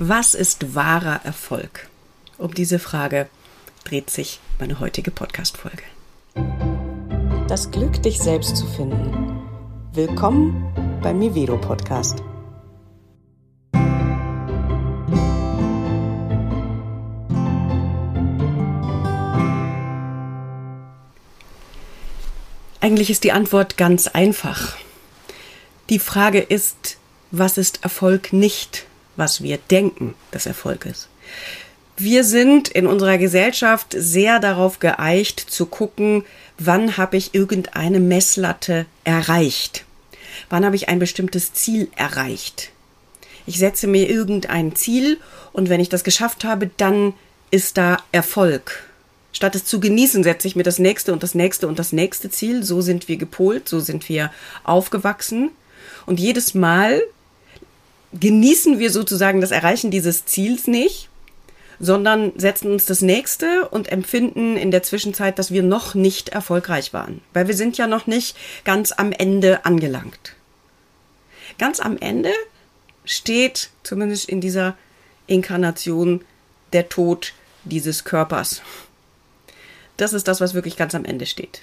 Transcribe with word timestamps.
Was 0.00 0.34
ist 0.34 0.76
wahrer 0.76 1.22
Erfolg? 1.24 1.88
Um 2.36 2.54
diese 2.54 2.78
Frage 2.78 3.28
dreht 3.82 4.10
sich 4.10 4.38
meine 4.60 4.78
heutige 4.78 5.10
Podcast-Folge. 5.10 5.82
Das 7.48 7.72
Glück, 7.72 8.00
dich 8.04 8.20
selbst 8.20 8.56
zu 8.56 8.64
finden. 8.68 9.42
Willkommen 9.94 11.00
beim 11.02 11.18
Mivero 11.18 11.58
Podcast. 11.58 12.22
Eigentlich 22.80 23.10
ist 23.10 23.24
die 23.24 23.32
Antwort 23.32 23.76
ganz 23.76 24.06
einfach. 24.06 24.76
Die 25.90 25.98
Frage 25.98 26.38
ist, 26.38 26.98
was 27.32 27.58
ist 27.58 27.82
Erfolg 27.82 28.32
nicht? 28.32 28.87
Was 29.18 29.42
wir 29.42 29.58
denken, 29.70 30.14
dass 30.30 30.46
Erfolg 30.46 30.86
ist. 30.86 31.08
Wir 31.96 32.22
sind 32.22 32.68
in 32.68 32.86
unserer 32.86 33.18
Gesellschaft 33.18 33.94
sehr 33.98 34.38
darauf 34.38 34.78
geeicht 34.78 35.40
zu 35.40 35.66
gucken, 35.66 36.24
wann 36.56 36.96
habe 36.96 37.16
ich 37.16 37.34
irgendeine 37.34 37.98
Messlatte 37.98 38.86
erreicht? 39.02 39.84
Wann 40.48 40.64
habe 40.64 40.76
ich 40.76 40.88
ein 40.88 41.00
bestimmtes 41.00 41.52
Ziel 41.52 41.88
erreicht? 41.96 42.70
Ich 43.46 43.58
setze 43.58 43.88
mir 43.88 44.08
irgendein 44.08 44.76
Ziel 44.76 45.18
und 45.52 45.68
wenn 45.68 45.80
ich 45.80 45.88
das 45.88 46.04
geschafft 46.04 46.44
habe, 46.44 46.70
dann 46.76 47.14
ist 47.50 47.76
da 47.78 47.98
Erfolg. 48.12 48.84
Statt 49.32 49.56
es 49.56 49.64
zu 49.64 49.80
genießen, 49.80 50.22
setze 50.22 50.46
ich 50.46 50.54
mir 50.54 50.62
das 50.62 50.78
nächste 50.78 51.12
und 51.12 51.22
das 51.22 51.34
nächste 51.34 51.66
und 51.66 51.78
das 51.78 51.92
nächste 51.92 52.30
Ziel. 52.30 52.62
So 52.62 52.80
sind 52.80 53.08
wir 53.08 53.16
gepolt, 53.16 53.68
so 53.68 53.80
sind 53.80 54.08
wir 54.08 54.30
aufgewachsen. 54.64 55.50
Und 56.06 56.20
jedes 56.20 56.54
Mal, 56.54 57.02
genießen 58.12 58.78
wir 58.78 58.90
sozusagen 58.90 59.40
das 59.40 59.50
Erreichen 59.50 59.90
dieses 59.90 60.24
Ziels 60.26 60.66
nicht, 60.66 61.08
sondern 61.80 62.32
setzen 62.36 62.72
uns 62.72 62.86
das 62.86 63.02
nächste 63.02 63.68
und 63.68 63.90
empfinden 63.92 64.56
in 64.56 64.70
der 64.70 64.82
Zwischenzeit, 64.82 65.38
dass 65.38 65.52
wir 65.52 65.62
noch 65.62 65.94
nicht 65.94 66.30
erfolgreich 66.30 66.92
waren, 66.92 67.20
weil 67.32 67.46
wir 67.46 67.54
sind 67.54 67.78
ja 67.78 67.86
noch 67.86 68.06
nicht 68.06 68.36
ganz 68.64 68.92
am 68.92 69.12
Ende 69.12 69.64
angelangt. 69.64 70.34
Ganz 71.58 71.80
am 71.80 71.96
Ende 71.98 72.32
steht 73.04 73.70
zumindest 73.82 74.28
in 74.28 74.40
dieser 74.40 74.76
Inkarnation 75.26 76.24
der 76.72 76.88
Tod 76.88 77.32
dieses 77.64 78.04
Körpers. 78.04 78.62
Das 79.96 80.12
ist 80.12 80.28
das, 80.28 80.40
was 80.40 80.54
wirklich 80.54 80.76
ganz 80.76 80.94
am 80.94 81.04
Ende 81.04 81.26
steht. 81.26 81.62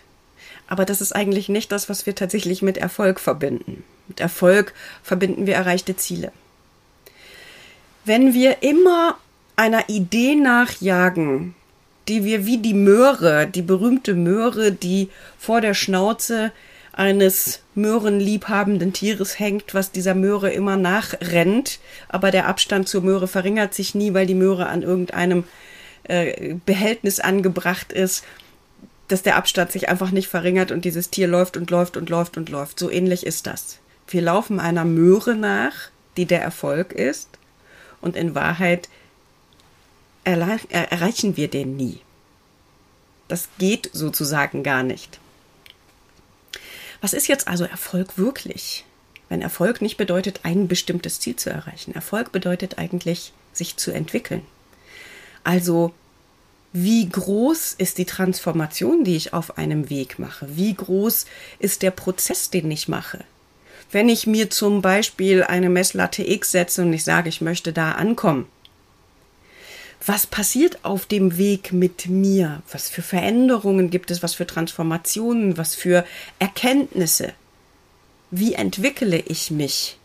Aber 0.68 0.86
das 0.86 1.02
ist 1.02 1.16
eigentlich 1.16 1.50
nicht 1.50 1.72
das, 1.72 1.90
was 1.90 2.06
wir 2.06 2.16
tatsächlich 2.16 2.62
mit 2.62 2.78
Erfolg 2.78 3.20
verbinden. 3.20 3.84
Mit 4.08 4.20
Erfolg 4.20 4.74
verbinden 5.04 5.46
wir 5.46 5.56
erreichte 5.56 5.96
Ziele. 5.96 6.32
Wenn 8.06 8.34
wir 8.34 8.62
immer 8.64 9.18
einer 9.56 9.90
Idee 9.90 10.36
nachjagen, 10.36 11.56
die 12.08 12.24
wir 12.24 12.46
wie 12.46 12.60
die 12.60 12.74
Möhre, 12.74 13.48
die 13.48 13.64
berühmte 13.64 14.14
Möhre, 14.14 14.72
die 14.72 15.10
vor 15.40 15.60
der 15.60 15.74
Schnauze 15.74 16.52
eines 16.94 17.62
möhrenliebhabenden 17.74 18.94
Tieres 18.94 19.40
hängt, 19.40 19.74
was 19.74 19.92
dieser 19.92 20.16
Möhre 20.16 20.52
immer 20.52 20.78
nachrennt, 20.78 21.80
aber 22.08 22.32
der 22.32 22.48
Abstand 22.48 22.88
zur 22.88 23.02
Möhre 23.02 23.28
verringert 23.28 23.74
sich 23.74 23.96
nie, 23.96 24.14
weil 24.14 24.28
die 24.28 24.36
Möhre 24.36 24.68
an 24.68 24.82
irgendeinem 24.82 25.44
äh, 26.04 26.56
Behältnis 26.66 27.20
angebracht 27.20 27.92
ist 27.92 28.24
dass 29.08 29.22
der 29.22 29.36
Abstand 29.36 29.72
sich 29.72 29.90
einfach 29.90 30.12
nicht 30.12 30.28
verringert 30.28 30.72
und 30.72 30.86
dieses 30.86 31.10
Tier 31.10 31.28
läuft 31.28 31.58
und 31.58 31.70
läuft 31.70 31.98
und 31.98 32.10
läuft 32.10 32.38
und 32.38 32.50
läuft. 32.50 32.80
So 32.80 32.90
ähnlich 32.90 33.26
ist 33.26 33.48
das. 33.48 33.80
Wir 34.08 34.22
laufen 34.22 34.60
einer 34.60 34.86
Möhre 34.86 35.36
nach, 35.36 35.74
die 36.18 36.26
der 36.26 36.42
Erfolg 36.42 36.94
ist, 36.94 37.30
und 38.06 38.16
in 38.16 38.36
Wahrheit 38.36 38.88
erreichen 40.24 41.36
wir 41.38 41.50
den 41.50 41.76
nie. 41.76 42.00
Das 43.28 43.50
geht 43.58 43.90
sozusagen 43.92 44.64
gar 44.64 44.84
nicht. 44.84 45.20
Was 47.02 47.14
ist 47.14 47.28
jetzt 47.28 47.48
also 47.48 47.66
Erfolg 47.66 48.18
wirklich? 48.18 48.86
Wenn 49.28 49.42
Erfolg 49.42 49.82
nicht 49.82 49.98
bedeutet, 49.98 50.42
ein 50.44 50.68
bestimmtes 50.68 51.20
Ziel 51.20 51.36
zu 51.36 51.50
erreichen. 51.50 51.94
Erfolg 51.94 52.32
bedeutet 52.32 52.78
eigentlich, 52.78 53.34
sich 53.54 53.78
zu 53.78 53.92
entwickeln. 53.92 54.44
Also 55.44 55.94
wie 56.74 57.08
groß 57.10 57.74
ist 57.74 57.98
die 57.98 58.06
Transformation, 58.06 59.04
die 59.04 59.16
ich 59.16 59.34
auf 59.34 59.58
einem 59.58 59.90
Weg 59.90 60.20
mache? 60.20 60.56
Wie 60.56 60.74
groß 60.74 61.26
ist 61.58 61.82
der 61.82 61.92
Prozess, 61.92 62.50
den 62.52 62.70
ich 62.70 62.88
mache? 62.88 63.24
Wenn 63.92 64.10
ich 64.10 64.28
mir 64.28 64.50
zum 64.50 64.82
Beispiel 64.82 65.44
eine 65.44 65.70
Messlatte 65.70 66.28
X 66.28 66.52
setze 66.52 66.82
und 66.82 66.94
ich 66.94 67.04
sage, 67.04 67.30
ich 67.30 67.42
möchte 67.42 67.72
da 67.72 67.94
ankommen, 67.94 68.48
was 70.06 70.28
passiert 70.28 70.84
auf 70.84 71.08
dem 71.08 71.38
Weg 71.38 71.72
mit 71.72 72.08
mir? 72.08 72.62
Was 72.72 72.90
für 72.90 73.02
Veränderungen 73.02 73.90
gibt 73.90 74.12
es? 74.12 74.22
Was 74.22 74.36
für 74.36 74.46
Transformationen? 74.46 75.58
Was 75.58 75.74
für 75.74 76.06
Erkenntnisse? 76.38 77.34
Wie 78.30 78.54
entwickle 78.54 79.18
ich 79.20 79.50
mich? 79.50 79.98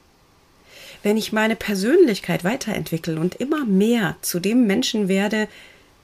Wenn 1.02 1.16
ich 1.16 1.32
meine 1.32 1.56
Persönlichkeit 1.56 2.44
weiterentwickle 2.44 3.18
und 3.18 3.34
immer 3.34 3.64
mehr 3.64 4.16
zu 4.22 4.40
dem 4.40 4.66
Menschen 4.66 5.08
werde, 5.08 5.48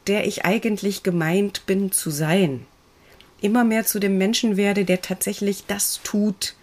der 0.07 0.27
ich 0.27 0.45
eigentlich 0.45 1.03
gemeint 1.03 1.67
bin 1.67 1.91
zu 1.91 2.11
sein. 2.11 2.67
Immer 3.41 3.65
mehr 3.65 3.85
zu 3.85 3.99
dem 3.99 4.19
Menschen 4.19 4.57
werde, 4.57 4.85
der 4.85 5.03
tatsächlich 5.03 5.65
das 5.67 6.01
tut, 6.03 6.55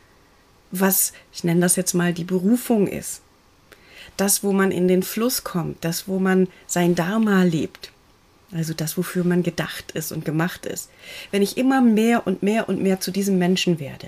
was, 0.73 1.13
ich 1.31 1.43
nenne 1.43 1.61
das 1.61 1.75
jetzt 1.75 1.93
mal, 1.93 2.13
die 2.13 2.23
Berufung 2.23 2.87
ist. 2.87 3.21
Das, 4.17 4.43
wo 4.43 4.51
man 4.51 4.71
in 4.71 4.87
den 4.87 5.03
Fluss 5.03 5.43
kommt, 5.43 5.83
das, 5.85 6.07
wo 6.07 6.19
man 6.19 6.47
sein 6.67 6.95
Dharma 6.95 7.43
lebt. 7.43 7.91
Also 8.51 8.73
das, 8.73 8.97
wofür 8.97 9.23
man 9.23 9.43
gedacht 9.43 9.91
ist 9.91 10.11
und 10.11 10.25
gemacht 10.25 10.65
ist. 10.65 10.89
Wenn 11.31 11.41
ich 11.41 11.57
immer 11.57 11.81
mehr 11.81 12.27
und 12.27 12.43
mehr 12.43 12.69
und 12.69 12.81
mehr 12.81 12.99
zu 12.99 13.11
diesem 13.11 13.37
Menschen 13.37 13.79
werde, 13.79 14.07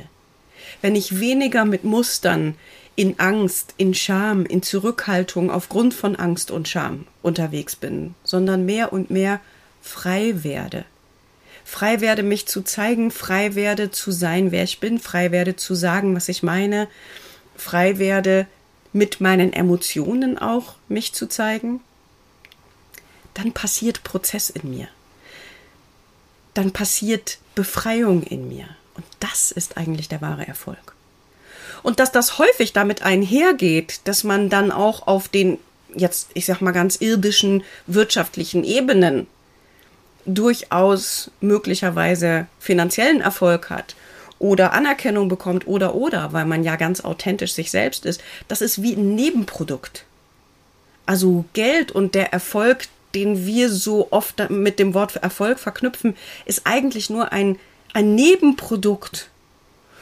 wenn 0.81 0.95
ich 0.95 1.19
weniger 1.19 1.65
mit 1.65 1.83
Mustern 1.83 2.55
in 2.95 3.19
Angst, 3.19 3.73
in 3.77 3.93
Scham, 3.93 4.45
in 4.45 4.63
Zurückhaltung 4.63 5.51
aufgrund 5.51 5.93
von 5.93 6.15
Angst 6.15 6.49
und 6.49 6.67
Scham 6.67 7.05
unterwegs 7.21 7.75
bin, 7.75 8.15
sondern 8.23 8.65
mehr 8.65 8.93
und 8.93 9.09
mehr 9.09 9.39
frei 9.81 10.43
werde. 10.43 10.85
Frei 11.67 11.99
werde, 11.99 12.21
mich 12.21 12.45
zu 12.45 12.61
zeigen, 12.61 13.09
frei 13.09 13.55
werde 13.55 13.89
zu 13.89 14.11
sein, 14.11 14.51
wer 14.51 14.63
ich 14.63 14.79
bin, 14.79 14.99
frei 14.99 15.31
werde 15.31 15.55
zu 15.55 15.73
sagen, 15.73 16.15
was 16.15 16.29
ich 16.29 16.43
meine, 16.43 16.87
frei 17.57 17.97
werde 17.97 18.45
mit 18.93 19.19
meinen 19.19 19.51
Emotionen 19.51 20.37
auch 20.37 20.75
mich 20.87 21.13
zu 21.13 21.27
zeigen, 21.27 21.81
dann 23.33 23.51
passiert 23.51 24.03
Prozess 24.03 24.51
in 24.51 24.69
mir. 24.69 24.87
Dann 26.53 26.71
passiert 26.71 27.39
Befreiung 27.55 28.21
in 28.23 28.47
mir. 28.47 28.67
Und 28.93 29.05
das 29.19 29.51
ist 29.51 29.75
eigentlich 29.75 30.07
der 30.07 30.21
wahre 30.21 30.47
Erfolg. 30.47 30.95
Und 31.81 31.99
dass 31.99 32.11
das 32.11 32.37
häufig 32.37 32.73
damit 32.73 33.01
einhergeht, 33.01 34.01
dass 34.05 34.23
man 34.23 34.49
dann 34.49 34.71
auch 34.71 35.07
auf 35.07 35.27
den, 35.27 35.57
jetzt, 35.95 36.29
ich 36.35 36.45
sag 36.45 36.61
mal 36.61 36.71
ganz 36.71 36.95
irdischen 37.01 37.63
wirtschaftlichen 37.87 38.63
Ebenen 38.63 39.27
durchaus 40.25 41.31
möglicherweise 41.41 42.47
finanziellen 42.59 43.21
Erfolg 43.21 43.69
hat 43.69 43.95
oder 44.39 44.73
Anerkennung 44.73 45.29
bekommt 45.29 45.67
oder 45.67 45.95
oder, 45.95 46.33
weil 46.33 46.45
man 46.45 46.63
ja 46.63 46.75
ganz 46.75 47.01
authentisch 47.01 47.53
sich 47.53 47.71
selbst 47.71 48.05
ist, 48.05 48.21
das 48.47 48.61
ist 48.61 48.81
wie 48.81 48.93
ein 48.93 49.15
Nebenprodukt. 49.15 50.05
Also 51.05 51.45
Geld 51.53 51.91
und 51.91 52.15
der 52.15 52.33
Erfolg, 52.33 52.87
den 53.13 53.45
wir 53.45 53.69
so 53.69 54.07
oft 54.11 54.49
mit 54.49 54.79
dem 54.79 54.93
Wort 54.93 55.15
Erfolg 55.17 55.59
verknüpfen, 55.59 56.15
ist 56.45 56.65
eigentlich 56.65 57.09
nur 57.09 57.31
ein, 57.31 57.57
ein 57.93 58.15
Nebenprodukt 58.15 59.29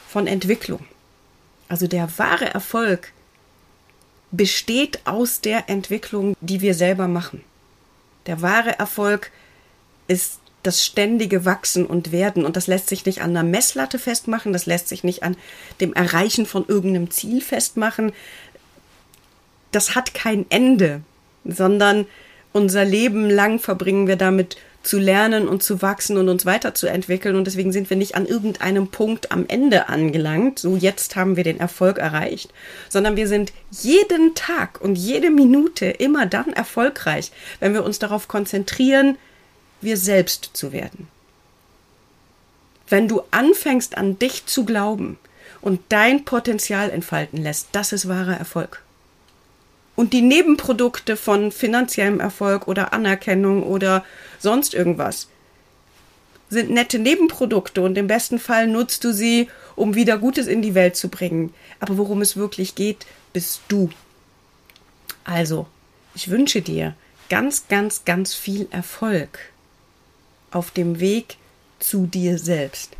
von 0.08 0.26
Entwicklung. 0.26 0.84
Also 1.68 1.86
der 1.86 2.08
wahre 2.18 2.52
Erfolg 2.52 3.12
besteht 4.30 5.06
aus 5.06 5.40
der 5.40 5.68
Entwicklung, 5.68 6.36
die 6.40 6.60
wir 6.60 6.74
selber 6.74 7.06
machen. 7.06 7.44
Der 8.26 8.42
wahre 8.42 8.78
Erfolg 8.78 9.30
ist 10.08 10.38
das 10.62 10.84
ständige 10.84 11.44
Wachsen 11.44 11.86
und 11.86 12.10
Werden. 12.10 12.44
Und 12.44 12.56
das 12.56 12.66
lässt 12.66 12.88
sich 12.88 13.04
nicht 13.06 13.20
an 13.20 13.30
einer 13.30 13.42
Messlatte 13.42 13.98
festmachen, 13.98 14.52
das 14.52 14.66
lässt 14.66 14.88
sich 14.88 15.04
nicht 15.04 15.22
an 15.22 15.36
dem 15.80 15.92
Erreichen 15.92 16.46
von 16.46 16.64
irgendeinem 16.66 17.10
Ziel 17.10 17.40
festmachen. 17.40 18.12
Das 19.70 19.94
hat 19.94 20.14
kein 20.14 20.46
Ende, 20.50 21.02
sondern 21.44 22.06
unser 22.52 22.84
Leben 22.84 23.28
lang 23.28 23.58
verbringen 23.58 24.06
wir 24.06 24.16
damit 24.16 24.56
zu 24.82 24.98
lernen 24.98 25.48
und 25.48 25.62
zu 25.62 25.82
wachsen 25.82 26.16
und 26.18 26.28
uns 26.28 26.46
weiterzuentwickeln. 26.46 27.36
Und 27.36 27.46
deswegen 27.46 27.72
sind 27.72 27.90
wir 27.90 27.96
nicht 27.96 28.14
an 28.14 28.26
irgendeinem 28.26 28.88
Punkt 28.88 29.32
am 29.32 29.46
Ende 29.48 29.88
angelangt, 29.88 30.58
so 30.58 30.76
jetzt 30.76 31.16
haben 31.16 31.36
wir 31.36 31.44
den 31.44 31.58
Erfolg 31.58 31.98
erreicht, 31.98 32.52
sondern 32.88 33.16
wir 33.16 33.26
sind 33.26 33.52
jeden 33.70 34.34
Tag 34.34 34.80
und 34.80 34.96
jede 34.96 35.30
Minute 35.30 35.86
immer 35.86 36.26
dann 36.26 36.52
erfolgreich, 36.52 37.32
wenn 37.60 37.74
wir 37.74 37.84
uns 37.84 37.98
darauf 37.98 38.28
konzentrieren, 38.28 39.16
wir 39.80 39.96
selbst 39.96 40.50
zu 40.54 40.72
werden. 40.72 41.08
Wenn 42.88 43.08
du 43.08 43.22
anfängst 43.30 43.96
an 43.96 44.18
dich 44.18 44.46
zu 44.46 44.64
glauben 44.64 45.18
und 45.60 45.80
dein 45.88 46.24
Potenzial 46.24 46.90
entfalten 46.90 47.42
lässt, 47.42 47.68
das 47.72 47.92
ist 47.92 48.08
wahrer 48.08 48.36
Erfolg. 48.36 48.82
Und 49.96 50.12
die 50.12 50.22
Nebenprodukte 50.22 51.16
von 51.16 51.52
finanziellem 51.52 52.20
Erfolg 52.20 52.66
oder 52.66 52.92
Anerkennung 52.92 53.62
oder 53.62 54.04
sonst 54.38 54.74
irgendwas 54.74 55.28
sind 56.50 56.70
nette 56.70 56.98
Nebenprodukte 56.98 57.82
und 57.82 57.96
im 57.98 58.06
besten 58.06 58.38
Fall 58.38 58.66
nutzt 58.66 59.04
du 59.04 59.12
sie, 59.12 59.48
um 59.76 59.94
wieder 59.94 60.18
Gutes 60.18 60.46
in 60.46 60.62
die 60.62 60.74
Welt 60.74 60.96
zu 60.96 61.08
bringen. 61.08 61.52
Aber 61.80 61.98
worum 61.98 62.22
es 62.22 62.36
wirklich 62.36 62.74
geht, 62.74 63.06
bist 63.32 63.62
du. 63.68 63.90
Also, 65.24 65.66
ich 66.14 66.30
wünsche 66.30 66.62
dir 66.62 66.94
ganz, 67.28 67.66
ganz, 67.68 68.04
ganz 68.04 68.34
viel 68.34 68.68
Erfolg 68.70 69.38
auf 70.54 70.70
dem 70.70 71.00
Weg 71.00 71.36
zu 71.78 72.06
dir 72.06 72.38
selbst. 72.38 72.96